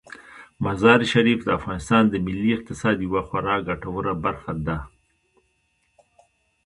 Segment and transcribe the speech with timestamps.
[0.65, 4.77] مزارشریف د افغانستان د ملي اقتصاد یوه خورا ګټوره برخه ده.